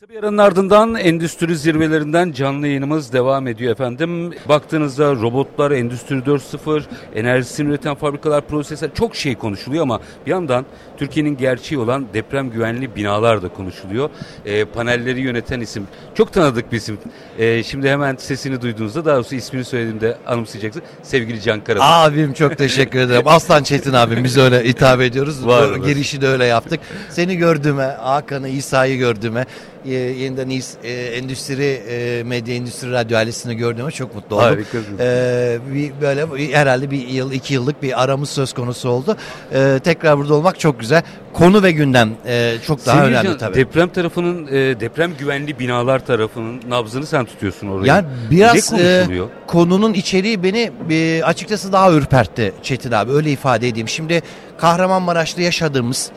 Kısa 0.00 0.12
bir 0.12 0.18
aranın 0.18 0.38
ardından 0.38 0.94
endüstri 0.94 1.56
zirvelerinden 1.56 2.32
canlı 2.32 2.66
yayınımız 2.66 3.12
devam 3.12 3.46
ediyor 3.46 3.72
efendim. 3.72 4.32
Baktığınızda 4.48 5.14
robotlar, 5.14 5.70
Endüstri 5.70 6.14
4.0, 6.16 6.82
enerjisini 7.14 7.68
üreten 7.68 7.94
fabrikalar, 7.94 8.46
prosesler 8.46 8.94
çok 8.94 9.16
şey 9.16 9.34
konuşuluyor 9.34 9.82
ama 9.82 10.00
bir 10.26 10.30
yandan 10.30 10.66
Türkiye'nin 10.96 11.36
gerçeği 11.36 11.78
olan 11.78 12.06
deprem 12.14 12.50
güvenli 12.50 12.96
binalar 12.96 13.42
da 13.42 13.48
konuşuluyor. 13.48 14.10
E, 14.44 14.64
panelleri 14.64 15.20
yöneten 15.20 15.60
isim, 15.60 15.88
çok 16.14 16.32
tanıdık 16.32 16.72
bir 16.72 16.76
isim. 16.76 16.98
E, 17.38 17.62
şimdi 17.62 17.88
hemen 17.88 18.16
sesini 18.16 18.62
duyduğunuzda 18.62 19.04
daha 19.04 19.16
doğrusu 19.16 19.34
ismini 19.34 19.64
söylediğimde 19.64 20.18
anımsayacaksın. 20.26 20.82
Sevgili 21.02 21.40
Can 21.40 21.64
Karaman. 21.64 22.10
Abim 22.10 22.32
çok 22.32 22.58
teşekkür 22.58 22.98
ederim. 22.98 23.22
Aslan 23.26 23.62
Çetin 23.62 23.92
abim 23.92 24.24
biz 24.24 24.38
öyle 24.38 24.64
hitap 24.64 25.00
ediyoruz. 25.00 25.46
Var, 25.46 25.70
var. 25.70 25.76
Girişi 25.76 26.20
de 26.20 26.28
öyle 26.28 26.44
yaptık. 26.44 26.80
Seni 27.10 27.36
gördüğüme, 27.36 27.84
Hakan'ı, 27.84 28.48
İsa'yı 28.48 28.98
gördüğüme, 28.98 29.46
e, 29.86 29.90
yeniden 29.92 30.48
İs- 30.50 30.76
e, 30.84 30.92
endüstri 31.16 31.64
e, 31.88 32.22
medya 32.22 32.54
endüstri 32.54 32.92
radyo 32.92 33.18
ailesini 33.18 33.56
gördüğüme 33.56 33.90
çok 33.90 34.14
mutlu 34.14 34.36
oldum. 34.36 34.44
Harikasın. 34.46 34.98
E, 35.00 35.58
bir, 35.74 35.92
böyle 36.00 36.26
herhalde 36.52 36.90
bir 36.90 37.08
yıl 37.08 37.32
iki 37.32 37.54
yıllık 37.54 37.82
bir 37.82 38.02
aramız 38.02 38.30
söz 38.30 38.52
konusu 38.52 38.88
oldu. 38.88 39.16
E, 39.52 39.80
tekrar 39.84 40.18
burada 40.18 40.34
olmak 40.34 40.60
çok 40.60 40.80
güzel. 40.80 41.02
Konu 41.32 41.62
ve 41.62 41.72
gündem 41.72 42.10
e, 42.26 42.54
çok 42.66 42.86
daha 42.86 42.96
Sevgili 42.96 43.14
önemli 43.16 43.28
Can, 43.28 43.38
tabii. 43.38 43.54
Deprem 43.54 43.88
tarafının, 43.88 44.46
e, 44.46 44.80
deprem 44.80 45.12
güvenli 45.18 45.58
binalar 45.58 46.06
tarafının 46.06 46.60
nabzını 46.68 47.06
sen 47.06 47.24
tutuyorsun 47.24 47.68
orayı. 47.68 47.86
Yani 47.86 48.06
biraz 48.30 48.72
e, 48.72 49.06
konunun 49.46 49.94
içeriği 49.94 50.42
beni 50.42 50.70
e, 50.90 51.22
açıkçası 51.24 51.72
daha 51.72 51.92
ürpertti 51.92 52.52
Çetin 52.62 52.92
abi 52.92 53.12
öyle 53.12 53.30
ifade 53.30 53.68
edeyim. 53.68 53.88
Şimdi 53.88 54.22
Kahramanmaraş'ta 54.58 55.42
yaşadığımız 55.42 56.10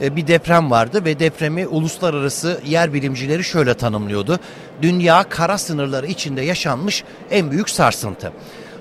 bir 0.00 0.26
deprem 0.26 0.70
vardı 0.70 1.04
ve 1.04 1.18
depremi 1.18 1.66
uluslararası 1.66 2.60
yer 2.66 2.94
bilimcileri 2.94 3.44
şöyle 3.44 3.74
tanımlıyordu. 3.74 4.38
Dünya 4.82 5.22
kara 5.22 5.58
sınırları 5.58 6.06
içinde 6.06 6.42
yaşanmış 6.42 7.04
en 7.30 7.50
büyük 7.50 7.70
sarsıntı. 7.70 8.32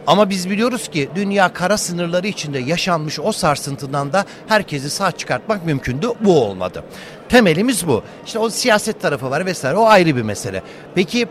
Ama 0.08 0.30
biz 0.30 0.50
biliyoruz 0.50 0.88
ki 0.88 1.09
dünya 1.16 1.53
kara 1.53 1.78
sınırları 1.78 2.28
içinde 2.28 2.59
yaşanmış 2.59 3.20
o 3.20 3.31
sarsıntıdan 3.31 4.14
da 4.14 4.26
herkesi 4.48 4.89
sağ 4.89 5.11
çıkartmak 5.11 5.66
mümkündü. 5.66 6.08
Bu 6.22 6.44
olmadı. 6.44 6.84
Temelimiz 7.30 7.88
bu. 7.88 8.04
İşte 8.26 8.39
o 8.39 8.50
siyaset 8.50 9.02
tarafı 9.02 9.30
var 9.30 9.45
vesaire 9.45 9.78
o 9.78 9.86
ayrı 9.86 10.16
bir 10.16 10.22
mesele. 10.22 10.64
Peki 10.95 11.28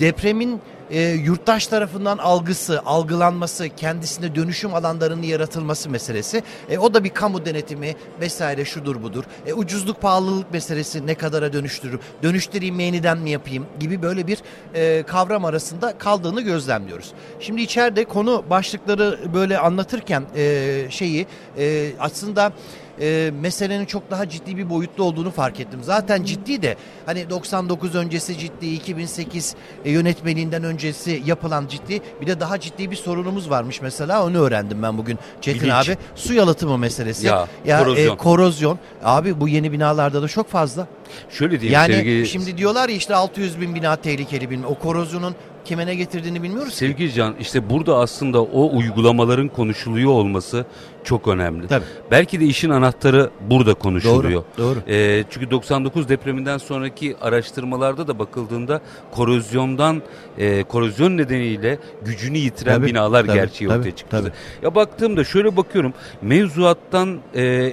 depremin 0.00 0.60
e, 0.90 1.02
yurttaş 1.02 1.66
tarafından 1.66 2.18
algısı, 2.18 2.82
algılanması, 2.86 3.68
kendisine 3.68 4.34
dönüşüm 4.34 4.74
alanlarının 4.74 5.22
yaratılması 5.22 5.90
meselesi. 5.90 6.42
E, 6.68 6.78
o 6.78 6.94
da 6.94 7.04
bir 7.04 7.10
kamu 7.10 7.44
denetimi 7.44 7.94
vesaire 8.20 8.64
şudur 8.64 9.02
budur. 9.02 9.24
E, 9.46 9.52
ucuzluk 9.52 10.00
pahalılık 10.00 10.52
meselesi 10.52 11.06
ne 11.06 11.14
kadara 11.14 11.52
dönüştürür, 11.52 12.00
dönüştüreyim 12.22 12.80
yeniden 12.80 13.18
mi 13.18 13.30
yapayım 13.30 13.66
gibi 13.80 14.02
böyle 14.02 14.26
bir 14.26 14.38
e, 14.74 15.02
kavram 15.02 15.44
arasında 15.44 15.98
kaldığını 15.98 16.40
gözlemliyoruz. 16.40 17.12
Şimdi 17.40 17.62
içeride 17.62 18.04
konu 18.04 18.44
başlıkları 18.50 19.18
böyle 19.34 19.58
anlatırken 19.58 20.24
e, 20.36 20.86
şeyi 20.90 21.26
e, 21.58 21.92
aslında 21.98 22.52
e, 23.00 23.30
meselenin 23.40 23.84
çok 23.84 24.10
daha 24.10 24.28
ciddi 24.28 24.56
bir 24.56 24.70
boyutta 24.70 25.02
olduğunu 25.02 25.30
fark 25.30 25.60
ettim. 25.60 25.80
Zaten 25.82 26.22
ciddi 26.22 26.62
de 26.62 26.76
hani 27.06 27.30
99 27.30 27.94
öncesi 27.94 28.38
ciddi, 28.38 28.74
2008 28.74 29.54
e, 29.84 29.90
yönetmeliğinden 29.90 30.64
öncesi 30.64 31.22
yapılan 31.26 31.66
ciddi 31.66 32.00
bir 32.20 32.26
de 32.26 32.40
daha 32.40 32.60
ciddi 32.60 32.90
bir 32.90 32.96
sorunumuz 32.96 33.50
varmış 33.50 33.82
mesela 33.82 34.24
onu 34.24 34.38
öğrendim 34.38 34.82
ben 34.82 34.98
bugün 34.98 35.18
Çetin 35.40 35.60
Bilinç. 35.60 35.88
abi. 35.88 35.96
Su 36.14 36.34
yalıtımı 36.34 36.78
meselesi. 36.78 37.26
Ya, 37.26 37.48
e, 37.66 37.78
korozyon. 37.78 38.16
korozyon. 38.16 38.78
Abi 39.04 39.40
bu 39.40 39.48
yeni 39.48 39.72
binalarda 39.72 40.22
da 40.22 40.28
çok 40.28 40.48
fazla. 40.48 40.86
Şöyle 41.30 41.60
diyeyim 41.60 41.80
Yani 41.80 41.94
sevgili, 41.94 42.26
şimdi 42.26 42.58
diyorlar 42.58 42.88
ya 42.88 42.96
işte 42.96 43.14
600 43.14 43.60
bin 43.60 43.74
bina 43.74 43.96
tehlikeli 43.96 44.50
bin. 44.50 44.62
O 44.62 44.74
korozyonun 44.74 45.34
kime 45.64 45.86
ne 45.86 45.94
getirdiğini 45.94 46.42
bilmiyoruz 46.42 46.70
ki. 46.70 46.76
Sevgili 46.76 47.12
Can 47.12 47.34
işte 47.40 47.70
burada 47.70 47.96
aslında 47.96 48.42
o 48.42 48.76
uygulamaların 48.76 49.48
konuşuluyor 49.48 50.10
olması 50.10 50.64
çok 51.04 51.28
önemli. 51.28 51.68
Tabii. 51.68 51.84
Belki 52.10 52.40
de 52.40 52.44
işin 52.44 52.70
anahtarı 52.70 53.30
burada 53.50 53.74
konuşuluyor. 53.74 54.44
Doğru, 54.58 54.74
doğru. 54.76 54.78
Ee, 54.88 55.24
çünkü 55.30 55.50
99 55.50 56.08
depreminden 56.08 56.58
sonraki 56.58 57.16
araştırmalarda 57.20 58.08
da 58.08 58.18
bakıldığında 58.18 58.80
korozyondan 59.10 60.02
e, 60.38 60.62
korozyon 60.62 61.16
nedeniyle 61.16 61.78
gücünü 62.04 62.38
yitiren 62.38 62.76
Tabii, 62.76 62.86
binalar 62.86 63.26
tabii, 63.26 63.36
gerçeği 63.36 63.68
tabii, 63.68 63.78
ortaya 63.78 63.96
çıktı. 63.96 64.16
tabii. 64.20 64.32
Ya 64.62 64.74
baktığımda 64.74 65.24
şöyle 65.24 65.56
bakıyorum 65.56 65.94
mevzuattan 66.22 67.18
e, 67.36 67.72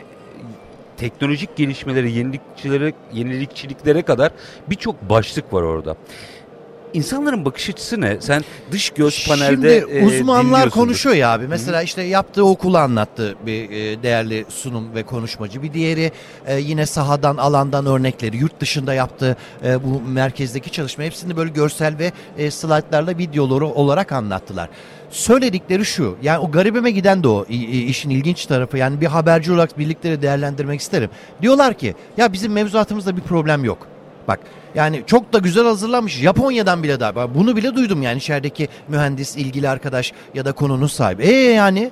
teknolojik 0.97 1.56
gelişmelere, 1.56 2.09
yenilikçilere, 2.09 2.94
yenilikçiliklere 3.13 4.01
kadar 4.01 4.31
birçok 4.69 5.09
başlık 5.09 5.53
var 5.53 5.61
orada. 5.61 5.95
İnsanların 6.97 7.46
bakış 7.46 7.69
açısı 7.69 8.02
ne? 8.02 8.18
Sen 8.22 8.44
dış 8.72 8.90
göz 8.90 9.28
panelde 9.28 9.80
Şimdi 9.80 9.97
e, 9.97 10.06
uzmanlar 10.06 10.44
dinliyorsundur. 10.44 10.72
konuşuyor 10.72 11.16
ya 11.16 11.34
abi. 11.34 11.47
Mesela 11.47 11.81
işte 11.81 12.02
yaptığı 12.02 12.46
okulu 12.46 12.78
anlattı 12.78 13.35
bir 13.46 13.69
e, 13.69 14.03
değerli 14.03 14.46
sunum 14.50 14.96
ve 14.96 15.03
konuşmacı. 15.03 15.63
Bir 15.63 15.74
diğeri 15.74 16.12
e, 16.46 16.59
yine 16.59 16.85
sahadan 16.85 17.38
alandan 17.38 17.85
örnekleri. 17.85 18.38
Yurt 18.38 18.59
dışında 18.59 18.94
yaptığı 18.94 19.35
e, 19.66 19.84
bu 19.84 20.02
merkezdeki 20.02 20.72
çalışma 20.72 21.03
hepsini 21.03 21.38
böyle 21.38 21.50
görsel 21.50 21.97
ve 22.00 22.12
e, 22.38 22.52
slaytlarla 22.52 23.18
videoları 23.18 23.66
olarak 23.66 24.12
anlattılar. 24.12 24.69
Söyledikleri 25.09 25.85
şu 25.85 26.16
yani 26.22 26.40
o 26.40 26.52
garibime 26.52 26.91
giden 26.91 27.24
de 27.24 27.28
o 27.28 27.46
işin 27.46 28.09
ilginç 28.09 28.46
tarafı 28.46 28.78
yani 28.78 29.02
bir 29.02 29.06
haberci 29.06 29.52
olarak 29.52 29.79
birlikte 29.79 30.22
değerlendirmek 30.22 30.81
isterim. 30.81 31.09
Diyorlar 31.41 31.74
ki 31.74 31.96
ya 32.18 32.34
bizim 32.34 32.52
mevzuatımızda 32.52 33.18
bir 33.18 33.22
problem 33.22 33.64
yok. 33.64 33.88
Bak 34.27 34.39
yani 34.75 35.03
çok 35.07 35.33
da 35.33 35.38
güzel 35.38 35.65
hazırlanmış. 35.65 36.13
Japonya'dan 36.17 36.83
bile 36.83 36.99
daha. 36.99 37.35
Bunu 37.35 37.55
bile 37.55 37.75
duydum 37.75 38.01
yani 38.01 38.17
içerideki 38.17 38.67
mühendis, 38.88 39.38
ilgili 39.38 39.69
arkadaş 39.69 40.13
ya 40.33 40.45
da 40.45 40.51
konunun 40.51 40.88
sahibi. 40.88 41.23
E 41.23 41.31
yani? 41.33 41.91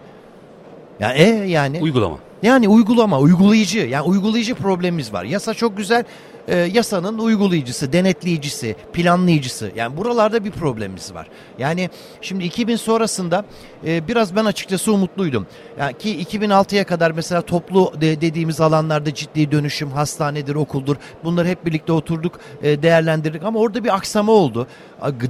Ya 1.00 1.14
e 1.14 1.24
yani? 1.30 1.82
Uygulama. 1.82 2.18
Yani 2.44 2.68
uygulama, 2.68 3.20
uygulayıcı. 3.20 3.80
Yani 3.80 4.04
uygulayıcı 4.04 4.56
problemimiz 4.56 5.14
var. 5.14 5.24
Yasa 5.24 5.54
çok 5.54 5.78
güzel. 5.78 6.04
E, 6.48 6.58
yasanın 6.58 7.18
uygulayıcısı, 7.18 7.94
denetleyicisi, 7.94 8.76
planlayıcısı. 8.94 9.72
Yani 9.76 9.98
buralarda 9.98 10.46
bir 10.46 10.52
problemimiz 10.52 11.14
var. 11.14 11.28
Yani 11.60 11.90
şimdi 12.22 12.44
2000 12.44 12.76
sonrasında 12.76 13.46
e, 13.86 14.08
biraz 14.08 14.36
ben 14.36 14.46
açıkçası 14.46 14.94
umutluydum. 14.94 15.48
Yani 15.80 15.98
ki 15.98 16.24
2006'ya 16.24 16.84
kadar 16.84 17.12
mesela 17.12 17.42
toplu 17.42 17.94
de, 18.02 18.22
dediğimiz 18.22 18.62
alanlarda 18.62 19.14
ciddi 19.14 19.52
dönüşüm, 19.52 19.92
hastanedir, 19.92 20.56
okuldur. 20.56 20.96
Bunları 21.24 21.48
hep 21.48 21.66
birlikte 21.66 21.92
oturduk, 21.92 22.40
e, 22.64 22.84
değerlendirdik 22.84 23.44
ama 23.44 23.60
orada 23.60 23.84
bir 23.84 23.96
aksama 23.96 24.32
oldu. 24.32 24.68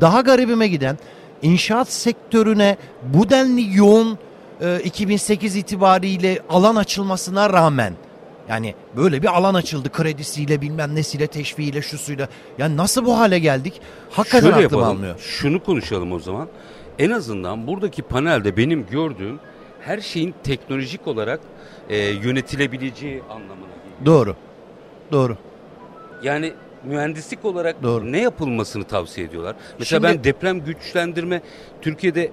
Daha 0.01 0.21
garibime 0.21 0.67
giden 0.67 0.97
inşaat 1.41 1.91
sektörüne 1.91 2.77
bu 3.13 3.29
denli 3.29 3.77
yoğun 3.77 4.17
e, 4.61 4.79
2008 4.79 5.55
itibariyle 5.55 6.39
alan 6.49 6.75
açılmasına 6.75 7.53
rağmen 7.53 7.93
yani 8.49 8.75
böyle 8.97 9.21
bir 9.21 9.27
alan 9.37 9.53
açıldı 9.53 9.89
kredisiyle 9.91 10.61
bilmem 10.61 10.95
nesiyle 10.95 11.27
teşviğiyle 11.27 11.81
şusuyla. 11.81 12.27
Yani 12.57 12.77
nasıl 12.77 13.05
bu 13.05 13.17
hale 13.17 13.39
geldik? 13.39 13.81
Hakikaten 14.09 14.41
Şöyle 14.51 14.65
aklım 14.65 14.79
yapalım. 14.79 14.97
almıyor. 14.97 15.19
Şunu 15.19 15.63
konuşalım 15.63 16.11
o 16.11 16.19
zaman. 16.19 16.47
En 16.99 17.11
azından 17.11 17.67
buradaki 17.67 18.01
panelde 18.01 18.57
benim 18.57 18.85
gördüğüm 18.91 19.39
her 19.81 19.99
şeyin 20.01 20.35
teknolojik 20.43 21.07
olarak 21.07 21.39
e, 21.89 21.97
yönetilebileceği 21.97 23.21
anlamına 23.29 23.55
geliyor. 23.83 24.05
Doğru. 24.05 24.35
Doğru. 25.11 25.37
Yani 26.23 26.53
mühendislik 26.83 27.45
olarak 27.45 27.83
Doğru. 27.83 28.11
ne 28.11 28.21
yapılmasını 28.21 28.83
tavsiye 28.83 29.27
ediyorlar? 29.27 29.55
Mesela 29.79 30.07
Şimdi- 30.07 30.17
ben 30.17 30.23
deprem 30.23 30.59
güçlendirme 30.65 31.41
Türkiye'de 31.81 32.31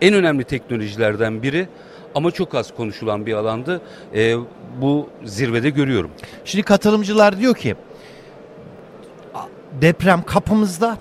en 0.00 0.14
önemli 0.14 0.44
teknolojilerden 0.44 1.42
biri 1.42 1.68
ama 2.14 2.30
çok 2.30 2.54
az 2.54 2.74
konuşulan 2.76 3.26
bir 3.26 3.32
alandı. 3.34 3.80
E, 4.14 4.34
bu 4.80 5.08
zirvede 5.24 5.70
görüyorum. 5.70 6.10
Şimdi 6.44 6.62
katılımcılar 6.64 7.38
diyor 7.38 7.54
ki 7.54 7.76
"A- 9.34 9.46
deprem 9.82 10.22
kapımızda 10.22 10.98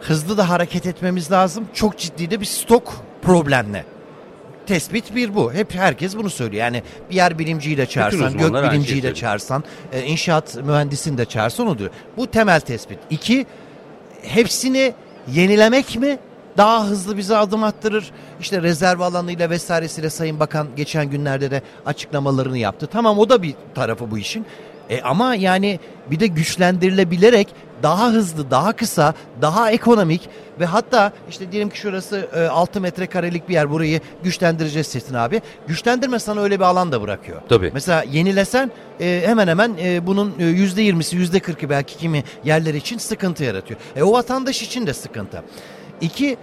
hızlı 0.00 0.36
da 0.36 0.48
hareket 0.48 0.86
etmemiz 0.86 1.30
lazım. 1.32 1.64
Çok 1.74 1.98
ciddi 1.98 2.30
de 2.30 2.40
bir 2.40 2.46
stok 2.46 2.94
problemle. 3.22 3.84
Tespit 4.66 5.14
bir 5.14 5.34
bu. 5.34 5.52
Hep 5.52 5.74
herkes 5.74 6.16
bunu 6.16 6.30
söylüyor. 6.30 6.64
Yani 6.64 6.82
bir 7.10 7.14
yer 7.14 7.38
bilimciyi 7.38 7.76
de 7.76 7.86
çağırsan, 7.86 8.32
gök 8.32 8.40
şeyi 8.40 8.70
bilimciyi 8.70 9.02
de 9.02 9.14
çağırsan, 9.14 9.64
e, 9.92 10.02
inşaat 10.02 10.56
mühendisini 10.64 11.18
de 11.18 11.24
çağırsan 11.24 11.66
o 11.66 11.78
diyor. 11.78 11.90
Bu 12.16 12.26
temel 12.26 12.60
tespit. 12.60 12.98
İki, 13.10 13.46
hepsini 14.22 14.94
yenilemek 15.32 15.96
mi 15.96 16.18
daha 16.56 16.86
hızlı 16.86 17.16
bize 17.16 17.36
adım 17.36 17.64
attırır? 17.64 18.10
İşte 18.40 18.62
rezerv 18.62 19.00
alanıyla 19.00 19.50
vesairesiyle 19.50 20.10
Sayın 20.10 20.40
Bakan 20.40 20.68
geçen 20.76 21.10
günlerde 21.10 21.50
de 21.50 21.62
açıklamalarını 21.86 22.58
yaptı. 22.58 22.86
Tamam 22.86 23.18
o 23.18 23.28
da 23.28 23.42
bir 23.42 23.54
tarafı 23.74 24.10
bu 24.10 24.18
işin. 24.18 24.46
E 24.90 25.00
ama 25.02 25.34
yani 25.34 25.80
bir 26.10 26.20
de 26.20 26.26
güçlendirilebilerek 26.26 27.48
daha 27.82 28.10
hızlı, 28.10 28.50
daha 28.50 28.72
kısa, 28.72 29.14
daha 29.42 29.70
ekonomik 29.70 30.28
ve 30.60 30.66
hatta 30.66 31.12
işte 31.30 31.52
diyelim 31.52 31.70
ki 31.70 31.78
şurası 31.78 32.28
e, 32.34 32.40
6 32.40 32.80
metrekarelik 32.80 33.48
bir 33.48 33.54
yer 33.54 33.70
burayı 33.70 34.00
güçlendireceğiz 34.24 34.92
Çetin 34.92 35.14
abi. 35.14 35.42
Güçlendirme 35.66 36.18
sana 36.18 36.40
öyle 36.40 36.58
bir 36.58 36.64
alan 36.64 36.92
da 36.92 37.02
bırakıyor. 37.02 37.42
Tabii. 37.48 37.70
Mesela 37.74 38.04
yenilesen 38.12 38.70
e, 39.00 39.22
hemen 39.26 39.48
hemen 39.48 39.74
e, 39.82 40.06
bunun 40.06 40.34
e, 40.38 40.42
%20'si 40.42 41.16
%40'ı 41.16 41.70
belki 41.70 41.96
kimi 41.96 42.24
yerler 42.44 42.74
için 42.74 42.98
sıkıntı 42.98 43.44
yaratıyor. 43.44 43.80
E, 43.96 44.02
o 44.02 44.12
vatandaş 44.12 44.62
için 44.62 44.86
de 44.86 44.94
sıkıntı. 44.94 45.42
İki, 46.00 46.38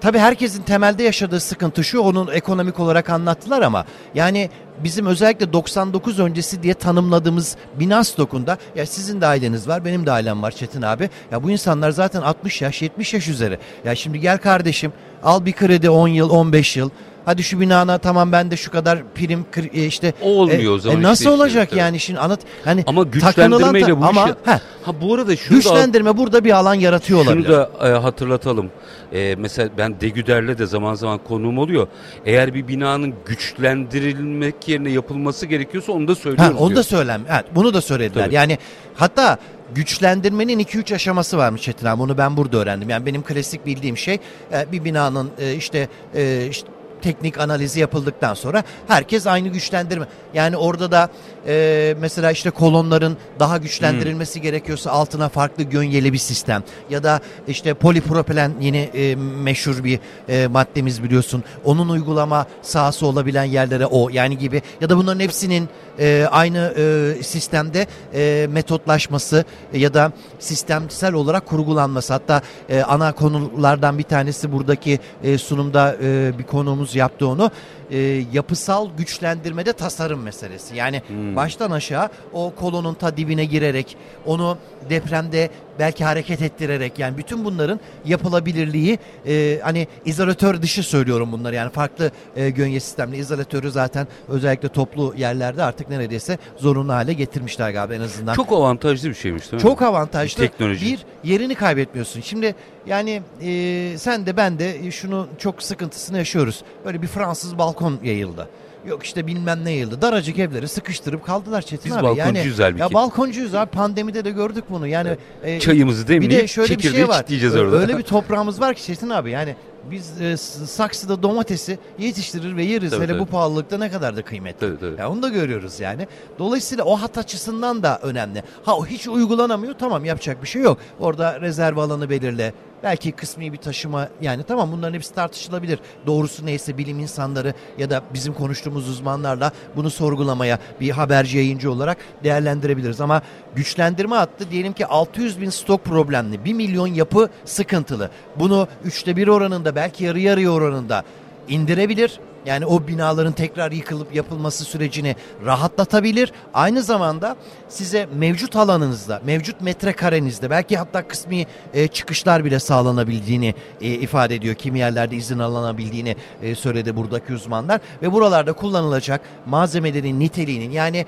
Tabii 0.00 0.18
herkesin 0.18 0.62
temelde 0.62 1.02
yaşadığı 1.02 1.40
sıkıntı 1.40 1.84
şu, 1.84 2.00
onun 2.00 2.28
ekonomik 2.32 2.80
olarak 2.80 3.10
anlattılar 3.10 3.62
ama 3.62 3.84
yani 4.14 4.50
bizim 4.84 5.06
özellikle 5.06 5.52
99 5.52 6.18
öncesi 6.18 6.62
diye 6.62 6.74
tanımladığımız 6.74 7.56
bina 7.78 8.04
stokunda 8.04 8.58
ya 8.76 8.86
sizin 8.86 9.20
de 9.20 9.26
aileniz 9.26 9.68
var, 9.68 9.84
benim 9.84 10.06
de 10.06 10.12
ailem 10.12 10.42
var 10.42 10.50
Çetin 10.50 10.82
abi. 10.82 11.10
Ya 11.32 11.42
bu 11.42 11.50
insanlar 11.50 11.90
zaten 11.90 12.20
60 12.20 12.62
yaş, 12.62 12.82
70 12.82 13.14
yaş 13.14 13.28
üzeri. 13.28 13.58
Ya 13.84 13.94
şimdi 13.94 14.20
gel 14.20 14.38
kardeşim 14.38 14.92
al 15.22 15.44
bir 15.44 15.52
kredi 15.52 15.90
10 15.90 16.08
yıl, 16.08 16.30
15 16.30 16.76
yıl. 16.76 16.90
Hadi 17.24 17.42
şu 17.42 17.60
binana 17.60 17.98
tamam 17.98 18.32
ben 18.32 18.50
de 18.50 18.56
şu 18.56 18.70
kadar 18.70 18.98
prim 19.14 19.44
kır- 19.50 19.70
e, 19.74 19.86
işte 19.86 20.12
O 20.22 20.28
olmuyor 20.28 20.62
e, 20.62 20.68
o 20.70 20.78
zaman 20.78 20.98
e, 21.00 21.02
nasıl 21.02 21.12
işte, 21.24 21.30
işte, 21.34 21.42
olacak 21.42 21.70
tabii. 21.70 21.80
yani 21.80 22.00
şimdi 22.00 22.20
anlat 22.20 22.40
hani 22.64 22.84
Ama 22.86 23.02
güçlendirmeyle 23.02 24.00
bu 24.00 24.04
ama 24.04 24.24
işi... 24.24 24.34
heh, 24.44 24.58
Ha 24.82 25.00
bu 25.00 25.14
arada 25.14 25.36
şunu 25.36 25.50
da 25.50 25.56
güçlendirme 25.56 26.16
burada 26.16 26.44
bir 26.44 26.50
alan 26.50 26.74
yaratıyor 26.74 27.18
olabilir. 27.24 27.44
Şunu 27.46 27.56
da 27.56 27.70
e, 27.88 27.88
hatırlatalım. 27.88 28.70
E, 29.12 29.34
mesela 29.38 29.68
ben 29.78 30.00
Degüder'le 30.00 30.58
de 30.58 30.66
zaman 30.66 30.94
zaman 30.94 31.18
konuğum 31.18 31.58
oluyor. 31.58 31.86
Eğer 32.26 32.54
bir 32.54 32.68
binanın 32.68 33.14
güçlendirilmek 33.26 34.68
yerine 34.68 34.90
yapılması 34.90 35.46
gerekiyorsa 35.46 35.92
onu 35.92 36.08
da 36.08 36.12
Ha, 36.12 36.16
söylüyoruz 36.16 36.56
onu 36.60 36.70
da 36.70 36.74
diyor. 36.74 36.84
söylem. 36.84 37.20
Evet, 37.30 37.44
bunu 37.54 37.74
da 37.74 37.80
söylediler. 37.80 38.24
Tabii. 38.24 38.34
Yani 38.34 38.58
hatta 38.94 39.38
güçlendirmenin 39.74 40.58
2-3 40.58 40.94
aşaması 40.94 41.38
varmış 41.38 41.62
Çetin 41.62 41.86
abi. 41.86 42.02
Onu 42.02 42.18
ben 42.18 42.36
burada 42.36 42.56
öğrendim. 42.58 42.88
Yani 42.90 43.06
benim 43.06 43.22
klasik 43.22 43.66
bildiğim 43.66 43.96
şey 43.96 44.18
e, 44.52 44.72
bir 44.72 44.84
binanın 44.84 45.30
e, 45.38 45.54
işte, 45.54 45.88
e, 46.14 46.46
işte 46.50 46.68
teknik 47.02 47.38
analizi 47.38 47.80
yapıldıktan 47.80 48.34
sonra 48.34 48.62
herkes 48.88 49.26
aynı 49.26 49.48
güçlendirme. 49.48 50.06
Yani 50.34 50.56
orada 50.56 50.90
da 50.90 51.08
e, 51.46 51.94
mesela 52.00 52.30
işte 52.30 52.50
kolonların 52.50 53.16
daha 53.38 53.58
güçlendirilmesi 53.58 54.34
Hmm. 54.34 54.42
gerekiyorsa 54.42 54.90
altına 54.90 55.28
farklı 55.28 55.62
gönyeli 55.62 56.12
bir 56.12 56.18
sistem 56.18 56.62
ya 56.90 57.02
da 57.02 57.20
işte 57.48 57.74
polipropilen 57.74 58.52
yeni 58.60 58.78
e, 58.78 59.14
meşhur 59.16 59.84
bir 59.84 60.00
e, 60.28 60.46
maddemiz 60.46 61.02
biliyorsun. 61.02 61.44
Onun 61.64 61.88
uygulama 61.88 62.46
sahası 62.62 63.06
olabilen 63.06 63.44
yerlere 63.44 63.86
o 63.86 64.08
yani 64.08 64.38
gibi 64.38 64.62
ya 64.80 64.90
da 64.90 64.96
bunların 64.96 65.20
hepsinin 65.20 65.68
e, 65.98 66.26
aynı 66.30 66.74
e, 66.76 67.22
sistemde 67.22 67.86
e, 68.14 68.46
metotlaşması 68.50 69.44
ya 69.72 69.94
da 69.94 70.12
sistemsel 70.38 71.12
olarak 71.14 71.46
kurgulanması. 71.46 72.12
Hatta 72.12 72.42
e, 72.68 72.82
ana 72.82 73.12
konulardan 73.12 73.98
bir 73.98 74.02
tanesi 74.02 74.52
buradaki 74.52 74.98
e, 75.24 75.38
sunumda 75.38 75.96
e, 76.02 76.38
bir 76.38 76.44
konuğumuz 76.44 76.89
yaptı 76.94 77.26
onu. 77.28 77.50
E, 77.90 77.98
yapısal 78.32 78.88
güçlendirmede 78.98 79.72
tasarım 79.72 80.22
meselesi. 80.22 80.76
Yani 80.76 81.02
Hmm. 81.08 81.36
baştan 81.36 81.70
aşağı 81.70 82.08
o 82.32 82.52
kolonun 82.60 82.94
ta 82.94 83.16
dibine 83.16 83.44
girerek 83.44 83.96
onu 84.26 84.58
depremde 84.90 85.50
belki 85.78 86.04
hareket 86.04 86.42
ettirerek 86.42 86.98
yani 86.98 87.16
bütün 87.18 87.44
bunların 87.44 87.80
yapılabilirliği 88.04 88.98
e, 89.26 89.60
hani 89.62 89.86
izolatör 90.04 90.62
dışı 90.62 90.82
söylüyorum 90.82 91.32
bunları 91.32 91.54
yani 91.54 91.70
farklı 91.72 92.10
e, 92.36 92.50
gönye 92.50 92.80
sistemli 92.80 93.16
izolatörü 93.16 93.70
zaten 93.70 94.06
özellikle 94.28 94.68
toplu 94.68 95.14
yerlerde 95.16 95.62
artık 95.62 95.88
neredeyse 95.90 96.38
zorunlu 96.56 96.92
hale 96.92 97.12
getirmişler 97.12 97.70
galiba 97.70 97.94
en 97.94 98.00
azından. 98.00 98.34
Çok 98.34 98.52
avantajlı 98.52 99.08
bir 99.08 99.14
şeymiş 99.14 99.44
değil 99.52 99.62
mi? 99.62 99.68
Çok 99.68 99.82
avantajlı. 99.82 100.42
Bir 100.42 100.48
teknoloji. 100.48 100.86
Bir 100.86 101.30
yerini 101.30 101.54
kaybetmiyorsun. 101.54 102.20
Şimdi 102.20 102.54
yani 102.86 103.22
e, 103.42 103.92
sen 103.98 104.26
de 104.26 104.36
ben 104.36 104.58
de 104.58 104.90
şunu 104.90 105.28
çok 105.38 105.62
sıkıntısını 105.62 106.18
yaşıyoruz. 106.18 106.62
Böyle 106.84 107.02
bir 107.02 107.06
Fransız 107.06 107.58
balkon 107.58 107.79
yayıldı. 108.02 108.48
Yok 108.86 109.04
işte 109.04 109.26
bilmem 109.26 109.64
ne 109.64 109.70
yayıldı. 109.70 110.02
Daracık 110.02 110.38
evleri 110.38 110.68
sıkıştırıp 110.68 111.26
kaldılar 111.26 111.62
Çetin 111.62 111.90
Biz 111.90 111.96
abi. 111.96 112.02
balkoncuyuz 112.02 112.58
yani, 112.58 112.66
halbuki. 112.66 112.82
Ya 112.82 112.92
balkoncuyuz 112.92 113.54
abi 113.54 113.70
pandemide 113.70 114.24
de 114.24 114.30
gördük 114.30 114.64
bunu. 114.70 114.86
Yani 114.86 115.16
e, 115.42 115.60
Çayımızı 115.60 116.08
bir 116.08 116.08
demleyip 116.08 116.42
de 116.42 116.46
şöyle 116.48 116.78
bir 116.78 116.82
şey 116.82 117.08
var. 117.08 117.24
orada. 117.56 117.76
Öyle 117.76 117.98
bir 117.98 118.02
toprağımız 118.02 118.60
var 118.60 118.74
ki 118.74 118.82
Çetin 118.82 119.10
abi 119.10 119.30
yani 119.30 119.56
biz 119.90 120.20
e, 120.20 120.36
saksıda 120.66 121.22
domatesi 121.22 121.78
yetiştirir 121.98 122.56
ve 122.56 122.64
yeriz. 122.64 122.90
Tabii, 122.90 123.04
Hele 123.04 123.14
bu 123.14 123.18
tabii. 123.18 123.30
pahalılıkta 123.30 123.78
ne 123.78 123.90
kadar 123.90 124.16
da 124.16 124.22
kıymetli. 124.22 124.60
Tabii, 124.60 124.80
tabii. 124.80 125.00
Ya 125.00 125.10
onu 125.10 125.22
da 125.22 125.28
görüyoruz 125.28 125.80
yani. 125.80 126.06
Dolayısıyla 126.38 126.84
o 126.84 126.96
hat 126.96 127.18
açısından 127.18 127.82
da 127.82 127.98
önemli. 128.02 128.42
Ha 128.64 128.76
o 128.76 128.86
hiç 128.86 129.08
uygulanamıyor 129.08 129.74
tamam 129.74 130.04
yapacak 130.04 130.42
bir 130.42 130.48
şey 130.48 130.62
yok. 130.62 130.78
Orada 131.00 131.40
rezerv 131.40 131.76
alanı 131.76 132.10
belirle. 132.10 132.52
Belki 132.82 133.12
kısmi 133.12 133.52
bir 133.52 133.56
taşıma 133.56 134.08
yani 134.20 134.42
tamam 134.42 134.72
bunların 134.72 134.94
hepsi 134.94 135.14
tartışılabilir. 135.14 135.78
Doğrusu 136.06 136.46
neyse 136.46 136.78
bilim 136.78 136.98
insanları 136.98 137.54
ya 137.78 137.90
da 137.90 138.02
bizim 138.14 138.34
konuştuğumuz 138.34 138.88
uzmanlarla 138.88 139.52
bunu 139.76 139.90
sorgulamaya 139.90 140.58
bir 140.80 140.90
haberci 140.90 141.36
yayıncı 141.36 141.72
olarak 141.72 141.98
değerlendirebiliriz. 142.24 143.00
Ama 143.00 143.22
güçlendirme 143.54 144.16
hattı 144.16 144.50
diyelim 144.50 144.72
ki 144.72 144.86
600 144.86 145.40
bin 145.40 145.50
stok 145.50 145.84
problemli. 145.84 146.44
1 146.44 146.52
milyon 146.52 146.86
yapı 146.86 147.28
sıkıntılı. 147.44 148.10
Bunu 148.36 148.68
üçte 148.84 149.16
bir 149.16 149.28
oranında 149.28 149.74
belki 149.74 150.04
yarı 150.04 150.20
yarıya 150.20 150.50
oranında 150.50 151.02
indirebilir. 151.48 152.20
Yani 152.46 152.66
o 152.66 152.86
binaların 152.86 153.32
tekrar 153.32 153.72
yıkılıp 153.72 154.14
yapılması 154.14 154.64
sürecini 154.64 155.16
rahatlatabilir. 155.44 156.32
Aynı 156.54 156.82
zamanda 156.82 157.36
size 157.68 158.08
mevcut 158.14 158.56
alanınızda, 158.56 159.20
mevcut 159.24 159.60
metrekarenizde 159.60 160.50
belki 160.50 160.76
hatta 160.76 161.08
kısmi 161.08 161.46
e, 161.74 161.88
çıkışlar 161.88 162.44
bile 162.44 162.58
sağlanabildiğini 162.58 163.54
e, 163.80 163.88
ifade 163.88 164.34
ediyor. 164.34 164.54
Kimi 164.54 164.78
yerlerde 164.78 165.16
izin 165.16 165.38
alınabildiğini 165.38 166.16
e, 166.42 166.54
söyledi 166.54 166.96
buradaki 166.96 167.32
uzmanlar. 167.32 167.80
Ve 168.02 168.12
buralarda 168.12 168.52
kullanılacak 168.52 169.20
malzemelerin 169.46 170.20
niteliğinin 170.20 170.70
yani 170.70 171.06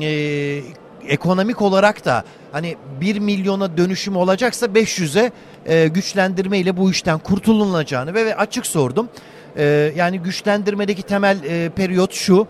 e, 0.00 0.60
ekonomik 1.08 1.62
olarak 1.62 2.04
da 2.04 2.24
hani 2.52 2.76
1 3.00 3.18
milyona 3.18 3.76
dönüşüm 3.76 4.16
olacaksa 4.16 4.66
500'e 4.66 5.32
e, 5.66 5.88
güçlendirme 5.88 6.58
ile 6.58 6.76
bu 6.76 6.90
işten 6.90 7.18
kurtulunacağını 7.18 8.14
ve, 8.14 8.26
ve 8.26 8.36
açık 8.36 8.66
sordum. 8.66 9.08
E, 9.56 9.92
yani 9.96 10.18
güçlendirmedeki 10.18 11.02
temel 11.02 11.38
e, 11.44 11.68
periyot 11.68 12.12
şu 12.12 12.46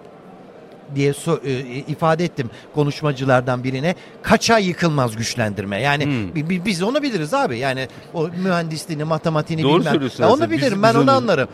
diye 0.95 1.13
so- 1.13 1.47
e, 1.47 1.53
ifade 1.79 2.25
ettim 2.25 2.51
konuşmacılardan 2.75 3.65
birine. 3.65 3.95
Kaç 4.23 4.51
ay 4.51 4.67
yıkılmaz 4.69 5.17
güçlendirme? 5.17 5.81
Yani 5.81 6.05
Hmm. 6.05 6.35
bi- 6.35 6.49
bi- 6.51 6.65
biz 6.65 6.83
onu 6.83 7.03
biliriz 7.03 7.35
abi. 7.35 7.59
Yani 7.59 7.89
o 8.15 8.29
mühendisliğini, 8.29 9.05
matematiğini 9.05 9.63
Doğru 9.63 9.81
bilmem. 9.81 10.01
Ya 10.19 10.31
onu. 10.31 10.43
Biz- 10.43 10.51
bilirim. 10.51 10.73
biz 10.77 10.83
ben 10.83 10.95
onu 10.95 11.03
onu- 11.03 11.11
anlarım. 11.11 11.49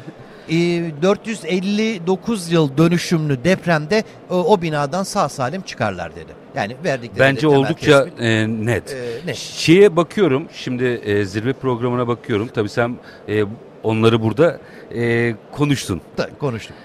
E, 0.48 0.54
459 1.02 2.52
yıl 2.52 2.76
dönüşümlü 2.78 3.44
depremde 3.44 4.04
o, 4.30 4.34
o 4.36 4.62
binadan 4.62 5.02
sağ 5.02 5.28
salim 5.28 5.62
çıkarlar 5.62 6.16
dedi. 6.16 6.39
Yani 6.54 6.76
verdikleri 6.84 7.18
Bence 7.20 7.48
oldukça 7.48 8.04
tespit. 8.04 8.22
e, 8.22 8.46
net. 8.48 8.92
E, 8.92 9.26
net. 9.26 9.36
Şeye 9.36 9.96
bakıyorum 9.96 10.44
şimdi 10.54 10.84
e, 10.84 11.24
zirve 11.24 11.52
programına 11.52 12.08
bakıyorum. 12.08 12.48
Tabii 12.54 12.68
sen 12.68 12.96
e, 13.28 13.44
onları 13.82 14.22
burada 14.22 14.60
e, 14.94 15.34
konuştun. 15.52 16.00
Da, 16.18 16.30
konuştuk. 16.38 16.76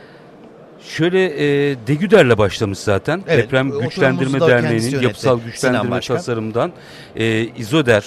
Şöyle 0.81 1.25
e, 1.25 1.75
Degüder'le 1.87 2.37
başlamış 2.37 2.79
zaten. 2.79 3.23
Evet, 3.27 3.43
Deprem 3.45 3.71
Güçlendirme 3.79 4.39
Derneği'nin 4.39 5.01
yapısal 5.01 5.39
güçlendirme 5.41 5.99
tasarımdan 5.99 6.71
e, 7.15 7.47
İzoder 7.57 8.05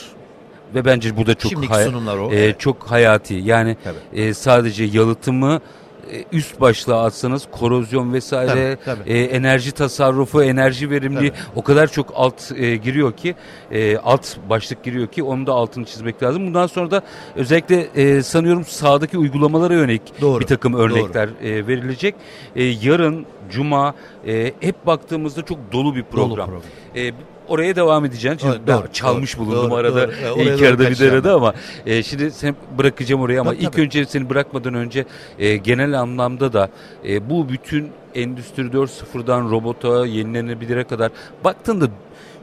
ve 0.75 0.85
bence 0.85 1.17
burada 1.17 1.35
çok 1.35 1.71
hay- 1.71 1.89
o. 1.89 2.33
e, 2.33 2.37
Evet. 2.37 2.61
çok 2.61 2.83
hayati. 2.91 3.35
Yani 3.35 3.77
Tabii. 3.85 4.21
e, 4.23 4.35
sadece 4.35 4.85
yalıtımı 4.85 5.61
üst 6.33 6.61
başlığa 6.61 7.05
atsanız 7.05 7.49
korozyon 7.53 8.13
vesaire 8.13 8.77
Tabii, 8.85 8.99
tabii. 8.99 9.11
e, 9.13 9.25
enerji 9.25 9.73
tasarrufu, 9.73 10.43
enerji 10.43 10.91
verimliliği 10.91 11.31
Tabii. 11.31 11.41
o 11.57 11.63
kadar 11.63 11.87
çok 11.93 12.13
alt 12.15 12.53
e, 12.57 12.77
giriyor 12.77 13.13
ki 13.13 13.35
e, 13.71 13.97
alt 13.99 14.37
başlık 14.51 14.85
giriyor 14.85 15.07
ki 15.07 15.23
onun 15.23 15.47
da 15.47 15.53
altını 15.53 15.85
çizmek 15.85 16.23
lazım. 16.23 16.47
Bundan 16.47 16.67
sonra 16.67 16.91
da 16.91 17.03
özellikle 17.37 17.81
e, 17.95 18.23
sanıyorum 18.23 18.65
sahadaki 18.65 19.19
uygulamalara 19.19 19.75
yönelik 19.75 20.21
Doğru, 20.21 20.41
bir 20.41 20.47
takım 20.47 20.75
örnekler 20.75 21.29
e, 21.43 21.67
verilecek. 21.67 22.15
E, 22.57 22.65
yarın 22.65 23.27
Cuma 23.51 23.95
e, 24.27 24.53
hep 24.61 24.87
baktığımızda 24.87 25.43
çok 25.45 25.59
dolu 25.73 25.95
bir 25.95 26.01
Dolu 26.03 26.11
program. 26.11 26.47
program. 26.47 26.63
E, 26.97 27.13
oraya 27.49 27.77
devam 27.77 28.05
edeceğim. 28.05 28.39
Şimdi 28.41 28.53
Evet, 28.57 28.63
ben 28.69 28.79
doğru, 28.79 28.93
çalmış 28.93 29.39
doğru, 29.39 29.47
bulundum 29.47 29.71
doğru, 29.71 29.75
arada 29.79 30.09
doğru. 30.09 30.43
İlk 30.43 30.59
doğru 30.61 30.69
arada 30.69 30.91
bir 30.91 31.13
arada 31.13 31.35
ama 31.35 31.55
e, 31.87 32.03
şimdi 32.03 32.31
seni 32.31 32.55
bırakacağım 32.79 33.23
oraya 33.23 33.41
ama 33.41 33.51
Tabii, 33.51 33.63
ilk 33.63 33.73
tabii. 33.73 33.83
önce 33.83 34.05
seni 34.05 34.31
bırakmadan 34.31 34.75
önce 34.75 35.05
e, 35.39 35.57
genel 35.57 36.01
anlamda 36.01 36.53
da 36.53 36.69
e, 37.09 37.31
bu 37.31 37.49
bütün 37.49 37.89
Endüstri 38.15 38.63
4.0'dan 38.63 39.51
robota 39.51 40.07
yenilenebilire 40.07 40.85
kadar 40.85 41.11
baktığında 41.45 41.89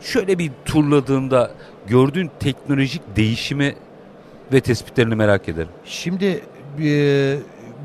şöyle 0.02 0.38
bir 0.40 0.52
turladığında 0.66 1.52
gördüğün 1.88 2.32
teknolojik 2.40 3.02
değişimi 3.16 3.76
ve 4.54 4.62
tespitlerini 4.62 5.16
merak 5.16 5.50
ederim. 5.50 5.70
Şimdi 5.86 6.42
e, 6.84 7.38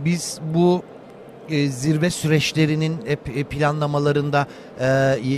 biz 0.04 0.38
bu 0.54 0.82
e, 1.50 1.68
zirve 1.68 2.10
süreçlerinin 2.10 2.96
hep 3.06 3.36
e, 3.36 3.44
planlamalarında 3.44 4.46
e, 4.80 4.86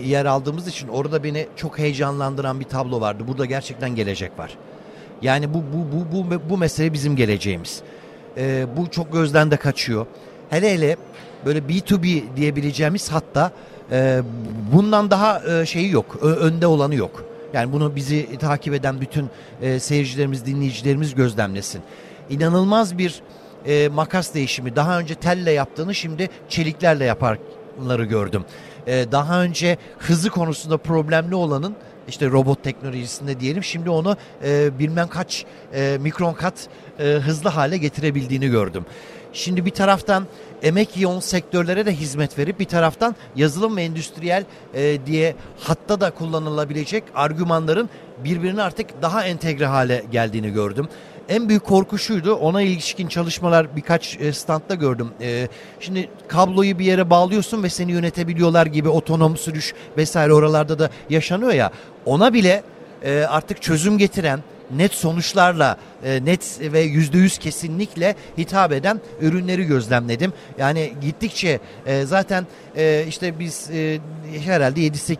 yer 0.06 0.26
aldığımız 0.26 0.68
için 0.68 0.88
orada 0.88 1.24
beni 1.24 1.46
çok 1.56 1.78
heyecanlandıran 1.78 2.60
bir 2.60 2.64
tablo 2.64 3.00
vardı. 3.00 3.24
Burada 3.28 3.44
gerçekten 3.44 3.94
gelecek 3.94 4.38
var. 4.38 4.58
Yani 5.22 5.54
bu 5.54 5.58
bu 5.58 6.06
bu 6.12 6.30
bu, 6.30 6.50
bu 6.50 6.58
mesele 6.58 6.92
bizim 6.92 7.16
geleceğimiz. 7.16 7.82
Bu 8.76 8.90
çok 8.90 9.12
gözden 9.12 9.50
de 9.50 9.56
kaçıyor. 9.56 10.06
Hele 10.50 10.74
hele 10.74 10.96
böyle 11.46 11.58
B2B 11.58 12.36
diyebileceğimiz 12.36 13.12
hatta 13.12 13.52
bundan 14.72 15.10
daha 15.10 15.66
şeyi 15.66 15.90
yok. 15.90 16.16
Önde 16.22 16.66
olanı 16.66 16.94
yok. 16.94 17.24
Yani 17.52 17.72
bunu 17.72 17.96
bizi 17.96 18.38
takip 18.38 18.74
eden 18.74 19.00
bütün 19.00 19.30
seyircilerimiz, 19.78 20.46
dinleyicilerimiz 20.46 21.14
gözlemlesin. 21.14 21.82
İnanılmaz 22.30 22.98
bir 22.98 23.22
e, 23.66 23.88
makas 23.88 24.34
değişimi. 24.34 24.76
Daha 24.76 24.98
önce 24.98 25.14
telle 25.14 25.50
yaptığını 25.50 25.94
şimdi 25.94 26.28
çeliklerle 26.48 27.04
yaparları 27.04 28.04
gördüm. 28.04 28.44
E, 28.86 29.12
daha 29.12 29.42
önce 29.42 29.78
hızı 29.98 30.30
konusunda 30.30 30.76
problemli 30.76 31.34
olanın 31.34 31.76
işte 32.08 32.30
robot 32.30 32.62
teknolojisinde 32.62 33.40
diyelim 33.40 33.64
şimdi 33.64 33.90
onu 33.90 34.16
e, 34.44 34.78
bilmem 34.78 35.08
kaç 35.08 35.44
e, 35.74 35.98
mikron 36.00 36.34
kat 36.34 36.68
e, 36.98 37.04
hızlı 37.04 37.50
hale 37.50 37.76
getirebildiğini 37.76 38.48
gördüm. 38.48 38.84
Şimdi 39.32 39.64
bir 39.66 39.70
taraftan 39.70 40.26
emek 40.62 40.96
yoğun 40.96 41.20
sektörlere 41.20 41.86
de 41.86 41.92
hizmet 41.94 42.38
verip 42.38 42.60
bir 42.60 42.64
taraftan 42.64 43.16
yazılım 43.36 43.76
ve 43.76 43.82
endüstriyel 43.82 44.44
e, 44.74 45.06
diye 45.06 45.34
hatta 45.60 46.00
da 46.00 46.10
kullanılabilecek 46.10 47.04
argümanların 47.14 47.90
birbirine 48.24 48.62
artık 48.62 49.02
daha 49.02 49.24
entegre 49.24 49.66
hale 49.66 50.04
geldiğini 50.12 50.52
gördüm. 50.52 50.88
En 51.28 51.48
büyük 51.48 51.64
korku 51.64 51.98
şuydu 51.98 52.34
ona 52.34 52.62
ilişkin 52.62 53.08
çalışmalar 53.08 53.76
birkaç 53.76 54.20
e, 54.20 54.32
standta 54.32 54.74
gördüm. 54.74 55.08
E, 55.20 55.48
şimdi 55.80 56.08
kabloyu 56.28 56.78
bir 56.78 56.84
yere 56.84 57.10
bağlıyorsun 57.10 57.62
ve 57.62 57.68
seni 57.68 57.92
yönetebiliyorlar 57.92 58.66
gibi 58.66 58.88
otonom 58.88 59.36
sürüş 59.36 59.74
vesaire 59.96 60.32
oralarda 60.32 60.78
da 60.78 60.90
yaşanıyor 61.10 61.52
ya 61.52 61.70
ona 62.06 62.34
bile 62.34 62.62
e, 63.02 63.20
artık 63.20 63.62
çözüm 63.62 63.98
getiren 63.98 64.40
net 64.76 64.94
sonuçlarla 64.94 65.76
e, 66.04 66.24
net 66.24 66.58
ve 66.60 66.80
yüzde 66.80 67.18
yüz 67.18 67.38
kesinlikle 67.38 68.16
hitap 68.38 68.72
eden 68.72 69.00
ürünleri 69.20 69.64
gözlemledim. 69.64 70.32
Yani 70.58 70.92
gittikçe 71.00 71.60
e, 71.86 72.04
zaten 72.04 72.46
e, 72.76 73.04
işte 73.08 73.38
biz 73.38 73.70
e, 73.70 73.98
herhalde 74.44 74.80
7-8 74.80 75.16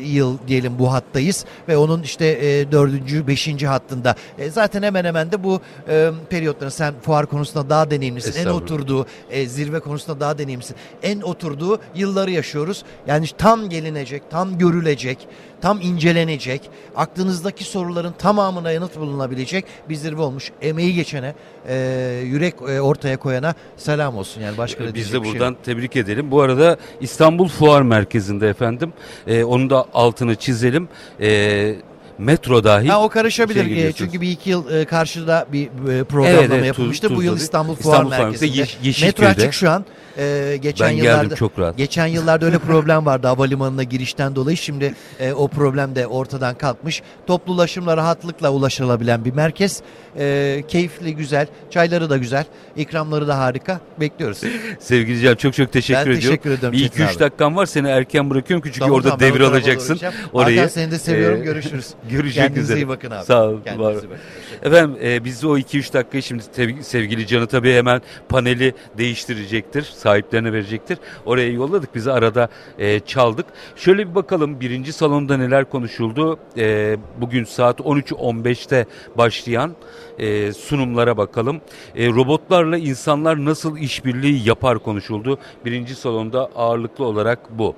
yıl 0.00 0.38
diyelim 0.48 0.78
bu 0.78 0.92
hattayız 0.92 1.44
ve 1.68 1.76
onun 1.76 2.02
işte 2.02 2.26
e, 2.26 2.72
4. 2.72 3.26
5. 3.26 3.62
hattında. 3.62 4.14
E, 4.38 4.50
zaten 4.50 4.82
hemen 4.82 5.04
hemen 5.04 5.32
de 5.32 5.44
bu 5.44 5.60
e, 5.88 6.10
periyotların 6.30 6.70
sen 6.70 6.94
fuar 7.02 7.26
konusunda 7.26 7.70
daha 7.70 7.90
deneyimlisin. 7.90 8.46
En 8.46 8.46
oturduğu 8.46 9.06
e, 9.30 9.46
zirve 9.46 9.80
konusunda 9.80 10.20
daha 10.20 10.38
deneyimlisin. 10.38 10.76
En 11.02 11.20
oturduğu 11.20 11.80
yılları 11.94 12.30
yaşıyoruz. 12.30 12.84
Yani 13.06 13.26
tam 13.38 13.68
gelinecek, 13.68 14.22
tam 14.30 14.58
görülecek, 14.58 15.18
tam 15.60 15.80
incelenecek, 15.80 16.70
aklınızdaki 16.96 17.64
soruların 17.64 18.12
tamamına 18.12 18.72
yanıt 18.72 18.96
bulunabilecek 18.96 19.64
bir 19.88 19.94
zirve 19.94 20.22
olmuş. 20.22 20.50
Emeği 20.62 20.94
geçene, 20.94 21.34
e, 21.68 21.76
yürek 22.24 22.54
e, 22.68 22.80
ortaya 22.80 23.16
koyana 23.16 23.54
selam 23.76 24.16
olsun. 24.16 24.40
Yani 24.40 24.58
başka 24.58 24.84
da 24.84 24.94
Biz 24.94 25.12
de 25.12 25.22
şey 25.22 25.32
buradan 25.32 25.52
şey 25.52 25.74
tebrik 25.74 25.96
edelim. 25.96 26.30
Bu 26.30 26.40
arada 26.40 26.76
İstanbul 27.00 27.48
Fuar 27.48 27.82
Merkezi'nde 27.82 28.48
efendim. 28.48 28.92
E, 29.26 29.44
onu 29.44 29.70
da 29.70 29.86
altını 29.94 30.34
çizelim. 30.34 30.88
E, 31.20 31.74
metro 32.20 32.64
dahil. 32.64 32.88
Ha 32.88 33.02
o 33.02 33.08
karışabilir 33.08 33.64
şey 33.64 33.92
çünkü 33.92 34.20
bir 34.20 34.30
iki 34.30 34.50
yıl 34.50 34.70
e, 34.70 34.84
karşıda 34.84 35.46
bir 35.52 35.66
e, 35.66 36.04
programlama 36.04 36.40
evet, 36.40 36.50
evet, 36.54 36.66
yapılmıştı. 36.66 37.08
Tuz, 37.08 37.16
Bu 37.16 37.22
yıl 37.22 37.36
İstanbul 37.36 37.74
Fuar 37.74 37.94
İstanbul 37.94 38.10
Merkezi'nde. 38.10 38.58
Yeş, 38.58 38.78
Yeşilköy'de. 38.82 39.28
Metro 39.28 39.42
açık 39.42 39.54
şu 39.54 39.70
an. 39.70 39.84
Ee, 40.18 40.58
geçen 40.62 40.88
ben 40.88 40.92
yıllarda, 40.92 41.22
geldim 41.22 41.36
çok 41.36 41.58
rahat. 41.58 41.76
Geçen 41.76 42.06
yıllarda 42.06 42.46
öyle 42.46 42.58
problem 42.58 43.06
vardı 43.06 43.26
havalimanına 43.26 43.82
girişten 43.82 44.36
dolayı. 44.36 44.56
Şimdi 44.56 44.94
e, 45.20 45.32
o 45.32 45.48
problem 45.48 45.94
de 45.94 46.06
ortadan 46.06 46.54
kalkmış. 46.54 47.02
Toplu 47.26 47.52
ulaşımla 47.52 47.96
rahatlıkla 47.96 48.50
ulaşılabilen 48.50 49.24
bir 49.24 49.32
merkez. 49.32 49.82
E, 50.18 50.64
keyifli, 50.68 51.16
güzel. 51.16 51.46
Çayları 51.70 52.10
da 52.10 52.16
güzel. 52.16 52.44
ikramları 52.76 53.28
da 53.28 53.38
harika. 53.38 53.80
Bekliyoruz. 54.00 54.40
Sevgili 54.80 55.20
Can 55.20 55.34
çok 55.34 55.54
çok 55.54 55.72
teşekkür 55.72 55.98
ben 55.98 56.02
ediyorum. 56.02 56.20
teşekkür 56.20 56.50
ederim. 56.50 56.72
Bir 56.72 56.84
iki 56.84 57.02
üç 57.02 57.20
dakikan 57.20 57.56
var. 57.56 57.66
Seni 57.66 57.88
erken 57.88 58.30
bırakıyorum 58.30 58.62
çünkü 58.64 58.78
tamam, 58.78 58.96
orada 58.96 59.08
tamam, 59.08 59.20
devir 59.20 59.40
alacaksın. 59.40 60.00
Orayı. 60.32 60.56
Hakan 60.56 60.68
seni 60.68 60.90
de 60.90 60.98
seviyorum. 60.98 61.40
Ee, 61.42 61.44
Görüşürüz. 61.44 61.86
Görüşmek 62.10 62.34
Kendinize 62.46 62.62
üzere. 62.72 62.78
iyi 62.78 62.88
bakın 62.88 63.10
abi. 63.10 63.24
Sağ 63.24 63.48
ol. 63.48 63.58
Var. 63.76 63.96
Efendim 64.62 64.98
e, 65.02 65.24
biz 65.24 65.44
o 65.44 65.58
2-3 65.58 65.92
dakikayı 65.92 66.22
şimdi 66.22 66.42
sevgili 66.82 67.26
Can'ı 67.26 67.46
tabii 67.46 67.72
hemen 67.72 68.02
paneli 68.28 68.74
değiştirecektir. 68.98 69.82
Sahiplerine 69.82 70.52
verecektir. 70.52 70.98
Oraya 71.26 71.52
yolladık. 71.52 71.94
Bizi 71.94 72.12
arada 72.12 72.48
e, 72.78 73.00
çaldık. 73.00 73.46
Şöyle 73.76 74.10
bir 74.10 74.14
bakalım 74.14 74.60
birinci 74.60 74.92
salonda 74.92 75.36
neler 75.36 75.64
konuşuldu. 75.64 76.38
E, 76.56 76.96
bugün 77.20 77.44
saat 77.44 77.80
13.15'te 77.80 78.86
başlayan 79.18 79.76
e, 80.20 80.52
sunumlara 80.52 81.16
bakalım. 81.16 81.60
E, 81.96 82.08
robotlarla 82.08 82.78
insanlar 82.78 83.44
nasıl 83.44 83.76
işbirliği 83.76 84.48
yapar 84.48 84.78
konuşuldu. 84.78 85.38
Birinci 85.64 85.94
salonda 85.94 86.50
ağırlıklı 86.56 87.04
olarak 87.04 87.58
bu. 87.58 87.74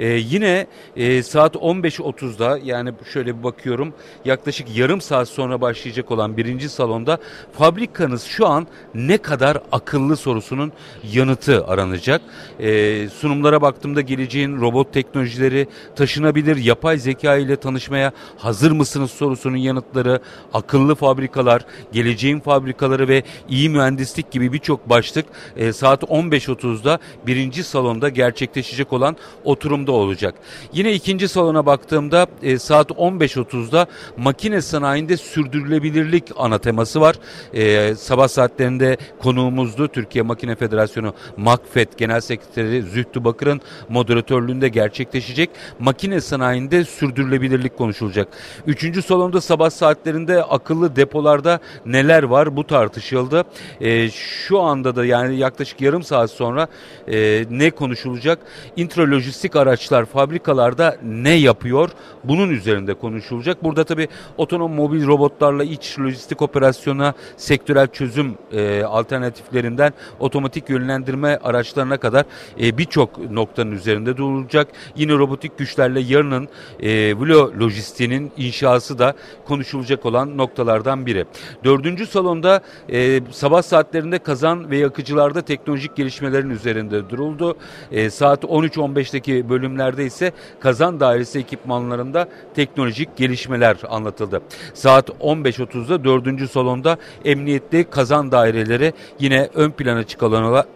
E, 0.00 0.06
yine 0.08 0.66
e, 0.96 1.22
saat 1.22 1.54
15.30'da 1.54 2.58
yani 2.64 2.92
şöyle 3.12 3.38
bir 3.38 3.42
bakıyorum 3.42 3.94
yaklaşık 4.24 4.76
yarım 4.76 5.00
saat 5.00 5.28
sonra 5.28 5.60
başlayacak 5.60 6.10
olan 6.10 6.36
birinci 6.36 6.68
salonda 6.68 7.18
fabrikanız 7.52 8.22
şu 8.22 8.46
an 8.46 8.66
ne 8.94 9.18
kadar 9.18 9.58
akıllı 9.72 10.16
sorusunun 10.16 10.72
yanıtı 11.12 11.66
aranacak. 11.66 12.20
E, 12.60 13.08
sunumlara 13.08 13.62
baktığımda 13.62 14.00
geleceğin 14.00 14.60
robot 14.60 14.92
teknolojileri 14.92 15.66
taşınabilir 15.96 16.56
yapay 16.56 16.98
zeka 16.98 17.36
ile 17.36 17.56
tanışmaya 17.56 18.12
hazır 18.38 18.70
mısınız 18.70 19.10
sorusunun 19.10 19.56
yanıtları, 19.56 20.20
akıllı 20.52 20.94
fabrikalar, 20.94 21.64
geleceğin 21.92 22.40
fabrikaları 22.40 23.08
ve 23.08 23.22
iyi 23.48 23.70
mühendislik 23.70 24.30
gibi 24.30 24.52
birçok 24.52 24.90
başlık 24.90 25.26
e, 25.56 25.72
saat 25.72 26.02
15.30'da 26.02 26.98
birinci 27.26 27.64
salonda 27.64 28.08
gerçekleşecek 28.08 28.92
olan 28.92 29.16
oturumda 29.44 29.92
olacak. 29.92 30.34
Yine 30.72 30.92
ikinci 30.92 31.28
salona 31.28 31.66
baktığımda 31.66 32.26
e, 32.42 32.58
saat 32.58 32.90
15.30'da 32.90 33.86
makine 34.16 34.62
sanayinde 34.62 35.16
sürdürülebilirlik 35.16 36.24
ana 36.36 36.58
teması 36.58 37.00
var. 37.00 37.16
E, 37.54 37.94
sabah 37.94 38.28
saatlerinde 38.28 38.96
konuğumuzdu 39.18 39.88
Türkiye 39.88 40.22
Makine 40.22 40.54
Federasyonu 40.54 41.14
MAKFED 41.36 41.88
Genel 41.96 42.20
Sekreteri 42.20 42.82
Zühtü 42.82 43.24
Bakır'ın 43.24 43.60
moderatörlüğünde 43.88 44.68
gerçekleşecek. 44.68 45.50
Makine 45.78 46.20
sanayinde 46.20 46.84
sürdürülebilirlik 46.84 47.78
konuşulacak. 47.78 48.28
Üçüncü 48.66 49.02
salonda 49.02 49.40
sabah 49.40 49.70
saatlerinde 49.70 50.42
akıllı 50.42 50.96
depolarda 50.96 51.60
neler 51.86 52.22
var 52.22 52.56
bu 52.56 52.66
tartışıldı. 52.66 53.44
E, 53.80 54.10
şu 54.10 54.60
anda 54.60 54.96
da 54.96 55.04
yani 55.04 55.36
yaklaşık 55.36 55.80
yarım 55.80 56.02
saat 56.02 56.30
sonra 56.30 56.66
e, 57.08 57.44
ne 57.50 57.70
konuşulacak? 57.70 58.38
Intralojistik 58.76 59.56
araçlar 59.56 60.04
fabrikalarda 60.04 60.96
ne 61.02 61.34
yapıyor? 61.34 61.90
Bunun 62.24 62.50
üzerinde 62.50 62.94
konuşulacak. 62.94 63.64
Burada 63.64 63.84
tabii 63.84 64.08
otonom 64.36 64.72
mobil 64.72 65.06
robotlarla 65.06 65.64
iç 65.64 65.98
lojistik 65.98 66.42
operasyona 66.42 67.14
sektörel 67.36 67.86
çözüm 67.86 68.34
e, 68.52 68.82
alternatiflerinden 68.82 69.92
otomatik 70.20 70.70
yönlendirme 70.70 71.38
araçlarına 71.42 71.96
kadar 71.96 72.24
e, 72.60 72.78
birçok 72.78 73.30
noktanın 73.30 73.72
üzerinde 73.72 74.16
durulacak. 74.16 74.68
Yine 74.96 75.12
robotik 75.12 75.58
güçlerle 75.58 76.00
yarının 76.00 76.48
e, 76.80 77.14
Vlo 77.18 77.52
lojistiğinin 77.60 78.32
inşası 78.36 78.98
da 78.98 79.14
konuşulacak 79.44 80.06
olan 80.06 80.36
noktalardan 80.36 81.06
biri. 81.06 81.24
Dördüncü 81.64 82.06
salonda 82.06 82.60
e, 82.88 83.20
sabah 83.30 83.62
saatlerinde 83.62 84.18
kazan 84.18 84.70
ve 84.70 84.76
yakıcılarda 84.76 85.42
teknolojik 85.42 85.96
gelişmelerin 85.96 86.50
üzerinde 86.50 87.10
duruldu. 87.10 87.56
E, 87.92 88.10
saat 88.10 88.44
13-15'teki 88.44 89.48
bölümlerde 89.48 90.04
ise 90.04 90.32
kazan 90.60 91.00
dairesi 91.00 91.38
ekipmanlarında 91.38 92.28
teknolojik 92.54 93.16
gelişmeler 93.16 93.76
anlatıldı. 93.88 94.40
Saat 94.74 95.08
15.30'da 95.08 96.04
dördüncü 96.04 96.48
salonda 96.48 96.96
emniyetli 97.24 97.84
kazan 97.84 98.32
daireleri 98.32 98.92
yine 99.20 99.48
ön 99.54 99.70
plana 99.70 100.04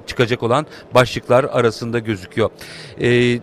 çıkacak 0.07 0.43
olan 0.43 0.67
başlıklar 0.95 1.45
arasında 1.45 1.99
gözüküyor. 1.99 2.51
E, 3.01 3.39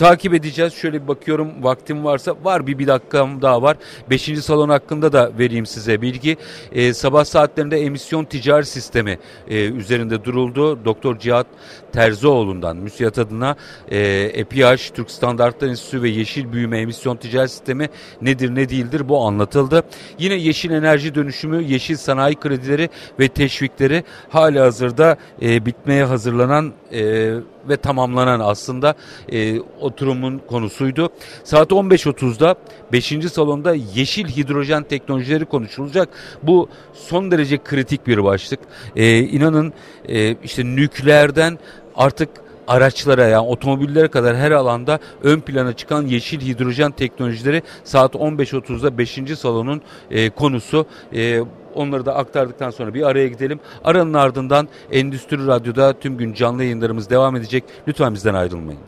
takip 0.00 0.34
edeceğiz. 0.34 0.74
Şöyle 0.74 1.02
bir 1.02 1.08
bakıyorum 1.08 1.48
vaktim 1.60 2.04
varsa 2.04 2.34
var 2.42 2.66
bir 2.66 2.78
bir 2.78 2.86
dakikam 2.86 3.42
daha 3.42 3.62
var. 3.62 3.76
Beşinci 4.10 4.42
salon 4.42 4.68
hakkında 4.68 5.12
da 5.12 5.30
vereyim 5.38 5.66
size 5.66 6.02
bilgi. 6.02 6.36
E, 6.72 6.94
sabah 6.94 7.24
saatlerinde 7.24 7.80
emisyon 7.80 8.24
ticari 8.24 8.66
sistemi 8.66 9.18
e, 9.48 9.64
üzerinde 9.64 10.24
duruldu. 10.24 10.84
Doktor 10.84 11.18
Cihat 11.18 11.46
Terzioğlu'ndan 11.92 12.76
müsiyat 12.76 13.18
adına 13.18 13.56
e, 13.88 13.98
EPH, 14.34 14.94
Türk 14.94 15.10
Standartlar 15.10 15.68
Enstitüsü 15.68 16.02
ve 16.02 16.08
Yeşil 16.08 16.52
Büyüme 16.52 16.78
Emisyon 16.78 17.16
Ticari 17.16 17.48
Sistemi 17.48 17.88
nedir 18.22 18.54
ne 18.54 18.68
değildir 18.68 19.08
bu 19.08 19.24
anlatıldı. 19.24 19.82
Yine 20.18 20.34
yeşil 20.34 20.70
enerji 20.70 21.14
dönüşümü, 21.14 21.62
yeşil 21.62 21.96
sanayi 21.96 22.34
kredileri 22.34 22.88
ve 23.18 23.28
teşvikleri 23.28 24.04
hala 24.28 24.64
hazırda 24.64 25.16
e, 25.42 25.66
bitmeye 25.66 26.04
hazırlanan 26.04 26.72
e, 26.92 27.32
ve 27.68 27.76
tamamlanan 27.76 28.40
aslında 28.40 28.94
e, 29.32 29.60
oturumun 29.90 30.40
konusuydu. 30.48 31.08
Saat 31.44 31.70
15.30'da 31.70 32.54
5. 32.92 33.06
salonda 33.32 33.74
yeşil 33.74 34.28
hidrojen 34.28 34.82
teknolojileri 34.82 35.44
konuşulacak. 35.44 36.08
Bu 36.42 36.68
son 36.94 37.30
derece 37.30 37.58
kritik 37.58 38.06
bir 38.06 38.24
başlık. 38.24 38.60
E, 38.96 39.18
inanın 39.18 39.72
e, 40.08 40.36
işte 40.44 40.64
nükleerden 40.64 41.58
artık 41.96 42.28
araçlara 42.68 43.26
yani 43.26 43.46
otomobillere 43.46 44.08
kadar 44.08 44.36
her 44.36 44.50
alanda 44.50 44.98
ön 45.22 45.40
plana 45.40 45.72
çıkan 45.72 46.06
yeşil 46.06 46.40
hidrojen 46.40 46.92
teknolojileri 46.92 47.62
saat 47.84 48.14
15.30'da 48.14 48.98
5. 48.98 49.38
salonun 49.38 49.82
e, 50.10 50.30
konusu. 50.30 50.86
E, 51.14 51.40
onları 51.74 52.06
da 52.06 52.16
aktardıktan 52.16 52.70
sonra 52.70 52.94
bir 52.94 53.02
araya 53.02 53.28
gidelim. 53.28 53.60
Aranın 53.84 54.14
ardından 54.14 54.68
Endüstri 54.92 55.46
Radyo'da 55.46 55.92
tüm 55.92 56.16
gün 56.16 56.34
canlı 56.34 56.64
yayınlarımız 56.64 57.10
devam 57.10 57.36
edecek. 57.36 57.64
Lütfen 57.88 58.14
bizden 58.14 58.34
ayrılmayın. 58.34 58.80